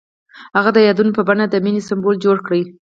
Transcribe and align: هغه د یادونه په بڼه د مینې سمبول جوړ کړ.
هغه 0.57 0.71
د 0.73 0.77
یادونه 0.87 1.11
په 1.17 1.21
بڼه 1.27 1.45
د 1.49 1.55
مینې 1.65 1.81
سمبول 1.89 2.15
جوړ 2.25 2.37
کړ. 2.47 2.51